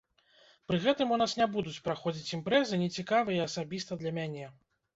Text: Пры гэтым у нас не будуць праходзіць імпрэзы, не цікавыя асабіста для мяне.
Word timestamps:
Пры 0.71 0.79
гэтым 0.85 1.13
у 1.17 1.19
нас 1.23 1.35
не 1.41 1.47
будуць 1.57 1.83
праходзіць 1.89 2.33
імпрэзы, 2.39 2.81
не 2.87 2.89
цікавыя 2.99 3.47
асабіста 3.51 4.03
для 4.05 4.19
мяне. 4.21 4.53